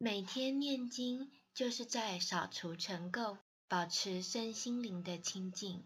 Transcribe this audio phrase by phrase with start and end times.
[0.00, 5.84] 每天念经就是在扫除尘垢，保持身心灵的清净。